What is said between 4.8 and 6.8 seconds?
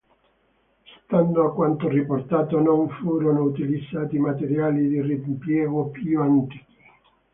di reimpiego più antichi.